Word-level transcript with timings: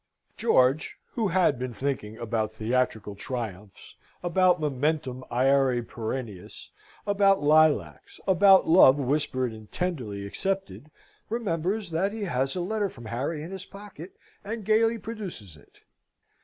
George, 0.35 0.97
who 1.11 1.27
had 1.27 1.59
been 1.59 1.75
thinking 1.75 2.17
about 2.17 2.51
theatrical 2.53 3.13
triumphs; 3.15 3.93
about 4.23 4.59
monumentum 4.59 5.23
aere 5.29 5.83
perennius; 5.83 6.71
about 7.05 7.43
lilacs; 7.43 8.19
about 8.27 8.67
love 8.67 8.97
whispered 8.97 9.53
and 9.53 9.71
tenderly 9.71 10.25
accepted, 10.25 10.89
remembers 11.29 11.91
that 11.91 12.13
he 12.13 12.23
has 12.23 12.55
a 12.55 12.61
letter 12.61 12.89
from 12.89 13.05
Harry 13.05 13.43
in 13.43 13.51
his 13.51 13.65
pocket, 13.65 14.17
and 14.43 14.65
gaily 14.65 14.97
produces 14.97 15.55
it. 15.55 15.81